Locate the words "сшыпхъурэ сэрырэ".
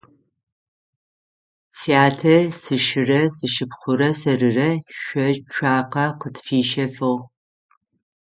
3.35-4.69